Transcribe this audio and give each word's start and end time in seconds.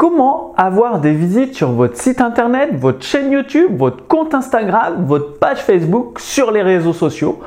Comment 0.00 0.54
avoir 0.56 0.98
des 0.98 1.12
visites 1.12 1.54
sur 1.54 1.72
votre 1.72 1.94
site 1.94 2.22
internet, 2.22 2.70
votre 2.72 3.04
chaîne 3.04 3.30
YouTube, 3.30 3.76
votre 3.76 4.06
compte 4.06 4.32
Instagram, 4.32 5.04
votre 5.04 5.38
page 5.38 5.58
Facebook, 5.58 6.20
sur 6.20 6.52
les 6.52 6.62
réseaux 6.62 6.94
sociaux? 6.94 7.38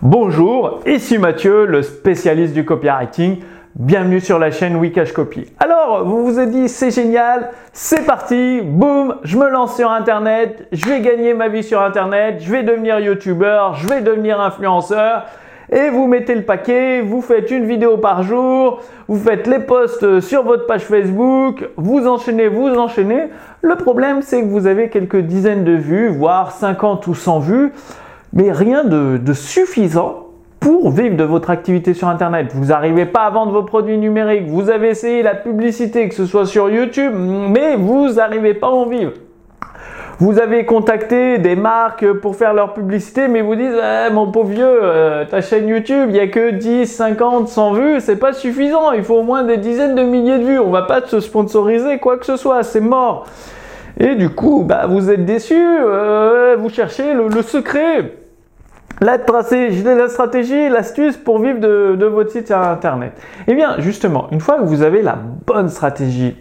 Bonjour, 0.00 0.80
ici 0.86 1.18
Mathieu, 1.18 1.66
le 1.66 1.82
spécialiste 1.82 2.54
du 2.54 2.64
copywriting. 2.64 3.40
Bienvenue 3.74 4.20
sur 4.20 4.38
la 4.38 4.50
chaîne 4.50 4.76
Wikash 4.76 5.12
Copy. 5.12 5.52
Alors, 5.58 6.06
vous 6.06 6.24
vous 6.24 6.40
êtes 6.40 6.50
dit, 6.50 6.70
c'est 6.70 6.90
génial, 6.90 7.50
c'est 7.74 8.06
parti, 8.06 8.62
boum, 8.64 9.16
je 9.22 9.36
me 9.36 9.50
lance 9.50 9.76
sur 9.76 9.90
Internet, 9.90 10.66
je 10.72 10.86
vais 10.86 11.02
gagner 11.02 11.34
ma 11.34 11.48
vie 11.48 11.62
sur 11.62 11.82
Internet, 11.82 12.36
je 12.40 12.50
vais 12.50 12.62
devenir 12.62 13.00
YouTuber, 13.00 13.72
je 13.74 13.86
vais 13.86 14.00
devenir 14.00 14.40
influenceur 14.40 15.24
et 15.70 15.90
vous 15.90 16.06
mettez 16.06 16.34
le 16.34 16.42
paquet, 16.42 17.02
vous 17.02 17.20
faites 17.20 17.50
une 17.50 17.66
vidéo 17.66 17.98
par 17.98 18.22
jour, 18.22 18.80
vous 19.06 19.18
faites 19.18 19.46
les 19.46 19.58
posts 19.58 20.20
sur 20.20 20.42
votre 20.42 20.66
page 20.66 20.82
Facebook, 20.82 21.68
vous 21.76 22.06
enchaînez, 22.06 22.48
vous 22.48 22.68
enchaînez. 22.68 23.28
Le 23.60 23.76
problème, 23.76 24.22
c'est 24.22 24.40
que 24.40 24.46
vous 24.46 24.66
avez 24.66 24.88
quelques 24.88 25.20
dizaines 25.20 25.64
de 25.64 25.72
vues, 25.72 26.08
voire 26.08 26.52
50 26.52 27.06
ou 27.06 27.14
100 27.14 27.38
vues, 27.40 27.72
mais 28.32 28.50
rien 28.50 28.84
de, 28.84 29.32
suffisant 29.32 30.24
pour 30.60 30.90
vivre 30.90 31.16
de 31.16 31.24
votre 31.24 31.50
activité 31.50 31.94
sur 31.94 32.08
Internet. 32.08 32.52
Vous 32.54 32.66
n'arrivez 32.66 33.06
pas 33.06 33.22
à 33.22 33.30
vendre 33.30 33.52
vos 33.52 33.62
produits 33.62 33.98
numériques, 33.98 34.48
vous 34.48 34.70
avez 34.70 34.88
essayé 34.88 35.22
la 35.22 35.34
publicité, 35.34 36.08
que 36.08 36.14
ce 36.14 36.26
soit 36.26 36.46
sur 36.46 36.70
YouTube, 36.70 37.12
mais 37.14 37.76
vous 37.76 38.14
n'arrivez 38.14 38.54
pas 38.54 38.68
à 38.68 38.70
en 38.70 38.86
vivre. 38.86 39.12
Vous 40.20 40.40
avez 40.40 40.64
contacté 40.64 41.38
des 41.38 41.54
marques 41.54 42.12
pour 42.14 42.34
faire 42.34 42.52
leur 42.52 42.74
publicité, 42.74 43.28
mais 43.28 43.40
vous 43.40 43.54
dites 43.54 43.70
eh, 43.72 44.12
mon 44.12 44.32
pauvre 44.32 44.48
vieux, 44.48 44.66
euh, 44.66 45.24
ta 45.24 45.40
chaîne 45.40 45.68
YouTube, 45.68 46.06
il 46.08 46.14
n'y 46.14 46.18
a 46.18 46.26
que 46.26 46.50
10, 46.50 46.86
50, 46.86 47.48
100 47.48 47.72
vues, 47.74 48.00
c'est 48.00 48.16
pas 48.16 48.32
suffisant. 48.32 48.90
Il 48.90 49.04
faut 49.04 49.14
au 49.14 49.22
moins 49.22 49.44
des 49.44 49.58
dizaines 49.58 49.94
de 49.94 50.02
milliers 50.02 50.40
de 50.40 50.44
vues. 50.44 50.58
On 50.58 50.70
va 50.70 50.82
pas 50.82 51.02
se 51.06 51.20
sponsoriser 51.20 51.98
quoi 51.98 52.18
que 52.18 52.26
ce 52.26 52.36
soit, 52.36 52.64
c'est 52.64 52.80
mort. 52.80 53.26
Et 54.00 54.16
du 54.16 54.28
coup, 54.28 54.64
bah, 54.64 54.86
vous 54.88 55.08
êtes 55.08 55.24
déçu, 55.24 55.54
euh, 55.56 56.56
vous 56.58 56.68
cherchez 56.68 57.14
le, 57.14 57.42
secret, 57.42 58.14
la 59.00 59.20
stratégie, 59.20 59.84
la 59.84 60.08
stratégie, 60.08 60.68
l'astuce 60.68 61.16
pour 61.16 61.38
vivre 61.38 61.60
de, 61.60 61.94
de 61.94 62.06
votre 62.06 62.32
site 62.32 62.50
Internet. 62.50 63.12
Eh 63.46 63.54
bien, 63.54 63.76
justement, 63.78 64.26
une 64.32 64.40
fois 64.40 64.58
que 64.58 64.64
vous 64.64 64.82
avez 64.82 65.00
la 65.00 65.16
bonne 65.46 65.68
stratégie 65.68 66.36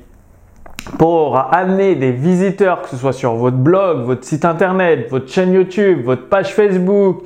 pour 0.98 1.38
amener 1.54 1.96
des 1.96 2.12
visiteurs, 2.12 2.82
que 2.82 2.90
ce 2.90 2.98
soit 2.98 3.14
sur 3.14 3.34
votre 3.36 3.58
blog, 3.58 4.06
votre 4.06 4.24
site 4.24 4.46
internet, 4.46 5.08
votre 5.10 5.30
chaîne 5.30 5.54
YouTube, 5.54 6.04
votre 6.04 6.28
page 6.28 6.54
Facebook, 6.54 7.24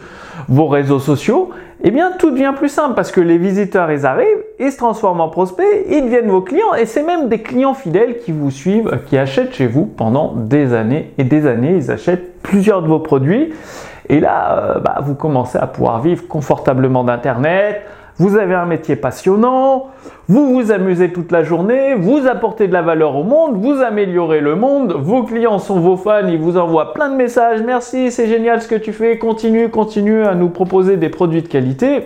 vos 0.47 0.67
réseaux 0.67 0.99
sociaux, 0.99 1.51
eh 1.83 1.91
bien 1.91 2.11
tout 2.17 2.31
devient 2.31 2.53
plus 2.55 2.69
simple 2.69 2.95
parce 2.95 3.11
que 3.11 3.21
les 3.21 3.37
visiteurs, 3.37 3.91
ils 3.91 4.05
arrivent, 4.05 4.43
ils 4.59 4.71
se 4.71 4.77
transforment 4.77 5.21
en 5.21 5.29
prospects, 5.29 5.65
ils 5.89 6.03
deviennent 6.03 6.29
vos 6.29 6.41
clients 6.41 6.73
et 6.77 6.85
c'est 6.85 7.03
même 7.03 7.29
des 7.29 7.41
clients 7.41 7.73
fidèles 7.73 8.19
qui 8.19 8.31
vous 8.31 8.51
suivent, 8.51 8.99
qui 9.07 9.17
achètent 9.17 9.53
chez 9.53 9.67
vous 9.67 9.85
pendant 9.85 10.33
des 10.35 10.73
années 10.73 11.13
et 11.17 11.23
des 11.23 11.47
années. 11.47 11.75
Ils 11.77 11.91
achètent 11.91 12.41
plusieurs 12.41 12.81
de 12.81 12.87
vos 12.87 12.99
produits 12.99 13.53
et 14.09 14.19
là, 14.19 14.75
euh, 14.75 14.79
bah, 14.79 14.97
vous 15.01 15.15
commencez 15.15 15.57
à 15.57 15.67
pouvoir 15.67 16.01
vivre 16.01 16.27
confortablement 16.27 17.03
d'Internet, 17.03 17.81
vous 18.21 18.37
avez 18.37 18.53
un 18.53 18.67
métier 18.67 18.95
passionnant, 18.95 19.87
vous 20.27 20.53
vous 20.53 20.71
amusez 20.71 21.11
toute 21.11 21.31
la 21.31 21.43
journée, 21.43 21.95
vous 21.95 22.27
apportez 22.27 22.67
de 22.67 22.73
la 22.73 22.83
valeur 22.83 23.15
au 23.15 23.23
monde, 23.23 23.55
vous 23.55 23.81
améliorez 23.81 24.41
le 24.41 24.55
monde, 24.55 24.93
vos 24.93 25.23
clients 25.23 25.57
sont 25.57 25.79
vos 25.79 25.97
fans, 25.97 26.27
ils 26.27 26.37
vous 26.37 26.55
envoient 26.55 26.93
plein 26.93 27.09
de 27.09 27.15
messages, 27.15 27.63
merci, 27.63 28.11
c'est 28.11 28.27
génial 28.27 28.61
ce 28.61 28.67
que 28.67 28.75
tu 28.75 28.93
fais, 28.93 29.17
continue, 29.17 29.69
continue 29.69 30.23
à 30.23 30.35
nous 30.35 30.49
proposer 30.49 30.97
des 30.97 31.09
produits 31.09 31.41
de 31.41 31.47
qualité. 31.47 32.05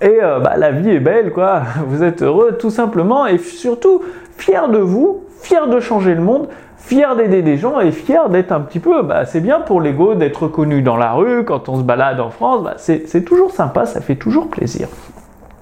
Et 0.00 0.18
euh, 0.20 0.40
bah, 0.40 0.54
la 0.56 0.72
vie 0.72 0.90
est 0.90 0.98
belle, 0.98 1.30
quoi. 1.30 1.62
Vous 1.86 2.02
êtes 2.02 2.22
heureux 2.22 2.56
tout 2.58 2.70
simplement 2.70 3.28
et 3.28 3.38
surtout 3.38 4.02
fier 4.36 4.68
de 4.68 4.78
vous, 4.78 5.22
fier 5.42 5.68
de 5.68 5.78
changer 5.78 6.16
le 6.16 6.22
monde, 6.22 6.48
fier 6.76 7.14
d'aider 7.14 7.42
des 7.42 7.56
gens 7.56 7.78
et 7.78 7.92
fier 7.92 8.28
d'être 8.30 8.50
un 8.50 8.62
petit 8.62 8.80
peu, 8.80 9.02
bah, 9.02 9.26
c'est 9.26 9.40
bien 9.40 9.60
pour 9.60 9.80
l'ego 9.80 10.16
d'être 10.16 10.48
connu 10.48 10.82
dans 10.82 10.96
la 10.96 11.12
rue, 11.12 11.44
quand 11.44 11.68
on 11.68 11.76
se 11.76 11.84
balade 11.84 12.18
en 12.18 12.30
France, 12.30 12.64
bah, 12.64 12.74
c'est 12.78 13.24
toujours 13.24 13.52
sympa, 13.52 13.86
ça 13.86 14.00
fait 14.00 14.16
toujours 14.16 14.48
plaisir. 14.48 14.88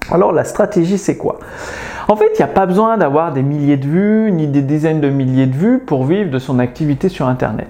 Alors 0.09 0.31
la 0.31 0.43
stratégie 0.43 0.97
c'est 0.97 1.17
quoi? 1.17 1.39
En 2.07 2.17
fait, 2.17 2.31
il 2.33 2.37
n'y 2.39 2.43
a 2.43 2.47
pas 2.47 2.65
besoin 2.65 2.97
d'avoir 2.97 3.31
des 3.31 3.41
milliers 3.41 3.77
de 3.77 3.87
vues 3.87 4.31
ni 4.33 4.47
des 4.47 4.61
dizaines 4.61 4.99
de 4.99 5.09
milliers 5.09 5.45
de 5.45 5.55
vues 5.55 5.79
pour 5.79 6.03
vivre 6.03 6.29
de 6.29 6.39
son 6.39 6.59
activité 6.59 7.07
sur 7.07 7.27
Internet. 7.27 7.69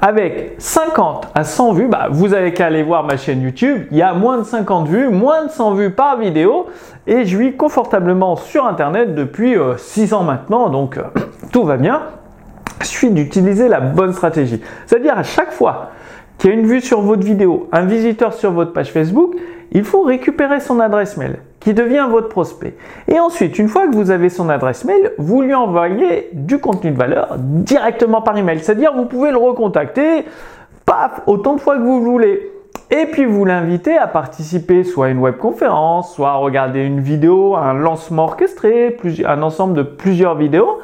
Avec 0.00 0.54
50 0.56 1.28
à 1.34 1.44
100 1.44 1.72
vues, 1.74 1.88
bah, 1.88 2.08
vous 2.10 2.32
avez 2.32 2.54
qu'à 2.54 2.66
aller 2.66 2.82
voir 2.82 3.04
ma 3.04 3.18
chaîne 3.18 3.42
YouTube, 3.42 3.86
il 3.90 3.98
y 3.98 4.02
a 4.02 4.14
moins 4.14 4.38
de 4.38 4.44
50 4.44 4.88
vues, 4.88 5.10
moins 5.10 5.44
de 5.44 5.50
100 5.50 5.74
vues 5.74 5.90
par 5.90 6.18
vidéo 6.18 6.66
et 7.06 7.26
je 7.26 7.36
vis 7.36 7.52
confortablement 7.54 8.36
sur 8.36 8.64
Internet 8.66 9.14
depuis 9.14 9.56
6 9.76 10.12
euh, 10.12 10.16
ans 10.16 10.22
maintenant, 10.22 10.70
donc 10.70 10.96
euh, 10.96 11.02
tout 11.52 11.64
va 11.64 11.76
bien. 11.76 12.00
Il 12.80 12.86
suffit 12.86 13.10
d'utiliser 13.10 13.68
la 13.68 13.80
bonne 13.80 14.14
stratégie. 14.14 14.62
C'est-à-dire 14.86 15.18
à 15.18 15.22
chaque 15.22 15.52
fois 15.52 15.90
qu'il 16.38 16.50
y 16.50 16.52
a 16.54 16.56
une 16.56 16.66
vue 16.66 16.80
sur 16.80 17.02
votre 17.02 17.24
vidéo, 17.24 17.68
un 17.72 17.82
visiteur 17.82 18.32
sur 18.32 18.52
votre 18.52 18.72
page 18.72 18.90
Facebook, 18.90 19.34
il 19.70 19.84
faut 19.84 20.02
récupérer 20.02 20.60
son 20.60 20.80
adresse 20.80 21.16
mail 21.18 21.36
qui 21.62 21.74
devient 21.74 22.06
votre 22.10 22.28
prospect. 22.28 22.74
Et 23.08 23.20
ensuite, 23.20 23.58
une 23.58 23.68
fois 23.68 23.86
que 23.86 23.94
vous 23.94 24.10
avez 24.10 24.28
son 24.28 24.48
adresse 24.48 24.84
mail, 24.84 25.12
vous 25.18 25.42
lui 25.42 25.54
envoyez 25.54 26.28
du 26.32 26.58
contenu 26.58 26.90
de 26.90 26.98
valeur 26.98 27.36
directement 27.38 28.20
par 28.20 28.36
email. 28.36 28.58
C'est-à-dire, 28.60 28.92
vous 28.94 29.04
pouvez 29.04 29.30
le 29.30 29.36
recontacter, 29.36 30.24
paf, 30.86 31.22
autant 31.26 31.54
de 31.54 31.60
fois 31.60 31.76
que 31.76 31.82
vous 31.82 32.02
voulez. 32.02 32.50
Et 32.90 33.06
puis 33.06 33.24
vous 33.24 33.44
l'invitez 33.44 33.96
à 33.96 34.06
participer 34.06 34.84
soit 34.84 35.06
à 35.06 35.08
une 35.08 35.20
webconférence, 35.20 36.14
soit 36.14 36.30
à 36.30 36.34
regarder 36.34 36.80
une 36.84 37.00
vidéo, 37.00 37.56
un 37.56 37.72
lancement 37.72 38.24
orchestré, 38.24 38.96
un 39.24 39.42
ensemble 39.42 39.74
de 39.74 39.82
plusieurs 39.82 40.34
vidéos. 40.34 40.78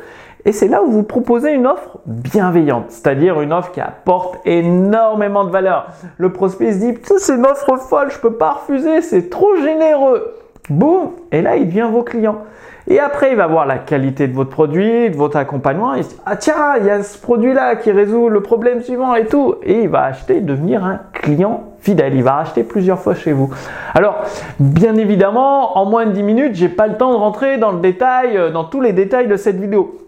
Et 0.44 0.53
c'est 0.53 0.69
là 0.69 0.83
où 0.83 0.91
vous 0.91 1.03
proposez 1.03 1.53
une 1.53 1.67
offre 1.67 1.99
bienveillante, 2.06 2.87
c'est-à-dire 2.88 3.41
une 3.43 3.53
offre 3.53 3.72
qui 3.72 3.81
apporte 3.81 4.38
énormément 4.47 5.44
de 5.44 5.50
valeur. 5.50 5.88
Le 6.17 6.33
prospect 6.33 6.72
se 6.72 6.78
dit, 6.78 6.94
c'est 7.03 7.34
une 7.34 7.44
offre 7.44 7.77
folle, 7.77 8.11
je 8.11 8.19
peux 8.19 8.33
pas 8.33 8.53
refuser, 8.53 9.03
c'est 9.03 9.28
trop 9.28 9.56
généreux. 9.56 10.38
Boum 10.71 11.11
Et 11.33 11.43
là, 11.43 11.56
il 11.56 11.67
devient 11.67 11.89
vos 11.91 12.03
clients. 12.03 12.43
Et 12.91 13.01
après, 13.01 13.33
il 13.33 13.37
va 13.37 13.47
voir 13.47 13.67
la 13.67 13.77
qualité 13.77 14.29
de 14.29 14.34
votre 14.34 14.49
produit, 14.49 15.11
de 15.11 15.17
votre 15.17 15.37
accompagnement. 15.37 15.95
Il 15.95 16.05
se 16.05 16.11
dit, 16.11 16.17
ah 16.25 16.37
tiens, 16.37 16.77
il 16.81 16.87
y 16.87 16.91
a 16.91 17.03
ce 17.03 17.19
produit-là 17.19 17.77
qui 17.77 17.93
résout 17.93 18.31
le 18.31 18.41
problème 18.41 18.81
suivant 18.81 19.15
et 19.15 19.27
tout. 19.27 19.56
Et 19.62 19.83
il 19.83 19.89
va 19.91 20.05
acheter, 20.05 20.41
devenir 20.41 20.84
un 20.84 21.01
client 21.12 21.65
fidèle. 21.81 22.15
Il 22.15 22.23
va 22.23 22.39
acheter 22.39 22.62
plusieurs 22.62 22.99
fois 22.99 23.15
chez 23.15 23.33
vous. 23.33 23.51
Alors, 23.95 24.23
bien 24.59 24.97
évidemment, 24.97 25.77
en 25.77 25.84
moins 25.84 26.06
de 26.06 26.12
10 26.12 26.23
minutes, 26.23 26.55
j'ai 26.55 26.71
pas 26.71 26.87
le 26.87 26.97
temps 26.97 27.12
de 27.12 27.19
rentrer 27.19 27.59
dans 27.59 27.73
le 27.73 27.81
détail, 27.81 28.39
euh, 28.39 28.50
dans 28.50 28.65
tous 28.65 28.81
les 28.81 28.95
détails 28.95 29.29
de 29.29 29.37
cette 29.37 29.61
vidéo. 29.61 30.08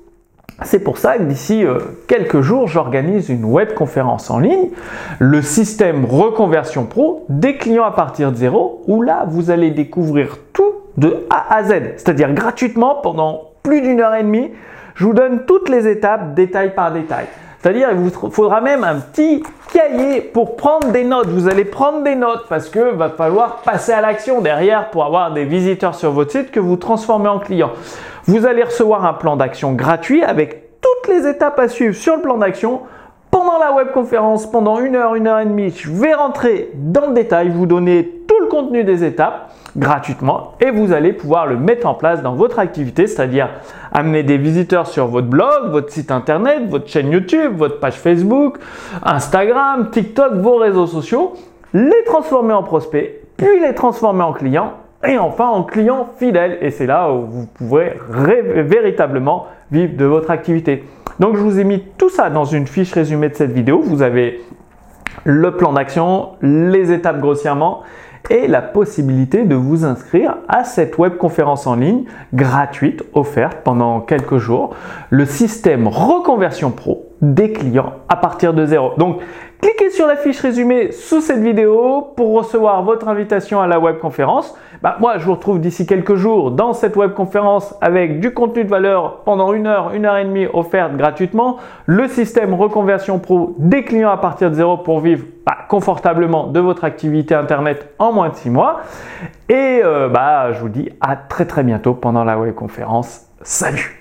C'est 0.62 0.81
pour 0.81 0.98
ça 0.98 1.16
que 1.16 1.22
d'ici 1.22 1.65
euh, 1.65 1.78
quelques 2.06 2.43
jours, 2.43 2.69
j'organise 2.69 3.31
une 3.31 3.44
web 3.44 3.72
conférence 3.75 4.31
en 4.31 4.38
ligne, 4.38 4.69
le 5.19 5.41
système 5.41 6.04
Reconversion 6.04 6.84
Pro, 6.84 7.25
des 7.28 7.56
clients 7.56 7.84
à 7.84 7.93
partir 7.93 8.31
de 8.31 8.37
zéro, 8.37 8.82
où 8.87 9.00
là, 9.00 9.25
vous 9.26 9.50
allez 9.50 9.71
découvrir 9.71 10.37
tout 10.53 10.72
de 10.98 11.26
A 11.31 11.56
à 11.56 11.65
Z, 11.65 11.72
c'est-à-dire 11.97 12.32
gratuitement 12.34 12.97
pendant 13.03 13.53
plus 13.62 13.81
d'une 13.81 14.00
heure 14.00 14.15
et 14.15 14.22
demie. 14.22 14.50
Je 14.94 15.04
vous 15.04 15.15
donne 15.15 15.44
toutes 15.47 15.71
les 15.71 15.88
étapes, 15.88 16.34
détail 16.34 16.75
par 16.75 16.92
détail. 16.92 17.27
C'est-à-dire, 17.60 17.88
il 17.93 17.98
vous 17.98 18.31
faudra 18.31 18.62
même 18.62 18.84
un 18.84 18.97
petit 18.97 19.43
cahier 19.71 20.22
pour 20.22 20.56
prendre 20.56 20.88
des 20.93 21.04
notes. 21.04 21.28
Vous 21.28 21.47
allez 21.47 21.66
prendre 21.66 22.03
des 22.03 22.15
notes 22.15 22.47
parce 22.48 22.71
que 22.71 22.94
va 22.94 23.10
falloir 23.10 23.56
passer 23.56 23.93
à 23.93 24.00
l'action 24.00 24.41
derrière 24.41 24.88
pour 24.88 25.04
avoir 25.04 25.34
des 25.34 25.44
visiteurs 25.44 25.94
sur 25.94 26.10
votre 26.10 26.32
site 26.32 26.50
que 26.50 26.60
vous 26.60 26.76
transformez 26.76 27.28
en 27.28 27.38
clients. 27.38 27.72
Vous 28.25 28.47
allez 28.47 28.62
recevoir 28.62 29.04
un 29.04 29.12
plan 29.12 29.37
d'action 29.37 29.72
gratuit 29.72 30.22
avec 30.22 30.81
toutes 30.81 31.15
les 31.15 31.28
étapes 31.28 31.59
à 31.59 31.69
suivre 31.69 31.94
sur 31.94 32.16
le 32.16 32.22
plan 32.22 32.38
d'action. 32.38 32.81
Pendant 33.31 33.59
la 33.59 33.72
webconférence, 33.72 34.50
pendant 34.50 34.81
une 34.81 34.97
heure, 34.97 35.15
une 35.15 35.27
heure 35.27 35.41
et 35.41 35.44
demie, 35.44 35.71
je 35.71 35.91
vais 35.91 36.15
rentrer 36.15 36.71
dans 36.75 37.09
le 37.09 37.12
détail, 37.12 37.50
vous 37.50 37.66
donner 37.66 38.19
contenu 38.50 38.84
des 38.84 39.05
étapes 39.05 39.50
gratuitement 39.77 40.53
et 40.61 40.71
vous 40.71 40.93
allez 40.93 41.15
pouvoir 41.15 41.47
le 41.47 41.56
mettre 41.56 41.87
en 41.87 41.94
place 41.94 42.22
dans 42.22 42.34
votre 42.34 42.59
activité, 42.59 43.06
c'est-à-dire 43.06 43.49
amener 43.93 44.22
des 44.22 44.37
visiteurs 44.37 44.87
sur 44.87 45.06
votre 45.06 45.28
blog, 45.28 45.71
votre 45.71 45.91
site 45.91 46.11
internet, 46.11 46.69
votre 46.69 46.89
chaîne 46.89 47.10
YouTube, 47.10 47.53
votre 47.57 47.80
page 47.80 47.95
Facebook, 47.95 48.59
Instagram, 49.03 49.91
TikTok, 49.91 50.34
vos 50.34 50.57
réseaux 50.57 50.86
sociaux, 50.86 51.33
les 51.72 52.04
transformer 52.04 52.53
en 52.53 52.63
prospects, 52.63 53.22
puis 53.36 53.60
les 53.60 53.74
transformer 53.74 54.24
en 54.24 54.33
clients 54.33 54.72
et 55.07 55.16
enfin 55.16 55.47
en 55.47 55.63
client 55.63 56.09
fidèle. 56.19 56.59
Et 56.60 56.71
c'est 56.71 56.86
là 56.86 57.10
où 57.10 57.27
vous 57.27 57.47
pourrez 57.47 57.98
véritablement 58.09 59.47
vivre 59.71 59.97
de 59.97 60.04
votre 60.04 60.30
activité. 60.30 60.84
Donc 61.21 61.36
je 61.36 61.41
vous 61.41 61.59
ai 61.59 61.65
mis 61.65 61.84
tout 61.97 62.10
ça 62.10 62.28
dans 62.28 62.45
une 62.45 62.66
fiche 62.66 62.92
résumée 62.92 63.28
de 63.28 63.34
cette 63.34 63.53
vidéo. 63.53 63.80
Vous 63.83 64.03
avez 64.03 64.41
le 65.24 65.57
plan 65.57 65.72
d'action, 65.72 66.30
les 66.42 66.92
étapes 66.92 67.21
grossièrement 67.21 67.83
et 68.28 68.47
la 68.47 68.63
possibilité 68.63 69.45
de 69.45 69.55
vous 69.55 69.84
inscrire 69.84 70.37
à 70.49 70.65
cette 70.65 70.99
web 70.99 71.17
conférence 71.17 71.67
en 71.67 71.77
ligne 71.77 72.05
gratuite 72.34 73.03
offerte 73.15 73.59
pendant 73.65 74.01
quelques 74.01 74.39
jours, 74.39 74.75
le 75.11 75.25
système 75.25 75.89
Reconversion 75.89 76.71
Pro 76.71 77.09
des 77.21 77.53
clients 77.53 77.95
à 78.09 78.17
partir 78.17 78.55
de 78.55 78.65
zéro. 78.65 78.93
Donc, 78.97 79.21
cliquez 79.61 79.91
sur 79.91 80.07
la 80.07 80.17
fiche 80.17 80.41
résumée 80.41 80.93
sous 80.93 81.21
cette 81.21 81.41
vidéo 81.41 82.13
pour 82.17 82.34
recevoir 82.34 82.83
votre 82.83 83.09
invitation 83.09 83.61
à 83.61 83.67
la 83.67 83.78
webconférence. 83.78 84.57
Bah, 84.83 84.97
moi, 85.01 85.19
je 85.19 85.27
vous 85.27 85.34
retrouve 85.34 85.61
d'ici 85.61 85.87
quelques 85.87 86.15
jours 86.15 86.51
dans 86.51 86.72
cette 86.72 86.97
webconférence 86.97 87.75
avec 87.83 88.21
du 88.21 88.33
contenu 88.33 88.65
de 88.65 88.71
valeur 88.71 89.19
pendant 89.25 89.53
une 89.53 89.67
heure, 89.67 89.93
une 89.93 90.07
heure 90.07 90.17
et 90.17 90.25
demie 90.25 90.47
offerte 90.47 90.97
gratuitement, 90.97 91.59
le 91.84 92.09
système 92.09 92.55
reconversion 92.55 93.19
pro 93.19 93.55
des 93.59 93.84
clients 93.84 94.11
à 94.11 94.17
partir 94.17 94.51
de 94.51 94.55
zéro 94.55 94.78
pour 94.78 95.01
vivre 95.01 95.25
bah, 95.45 95.59
confortablement 95.69 96.47
de 96.47 96.61
votre 96.61 96.84
activité 96.84 97.34
internet 97.34 97.93
en 97.99 98.13
moins 98.13 98.31
de 98.31 98.37
six 98.37 98.51
mois. 98.51 98.81
Et 99.49 99.81
euh, 99.84 100.09
bah, 100.09 100.53
je 100.53 100.61
vous 100.61 100.69
dis 100.71 100.89
à 101.01 101.17
très 101.17 101.45
très 101.45 101.63
bientôt 101.63 101.93
pendant 101.93 102.25
la 102.25 102.39
webconférence. 102.39 103.27
Salut 103.43 103.99